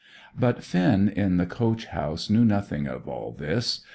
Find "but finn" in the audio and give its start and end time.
0.35-1.09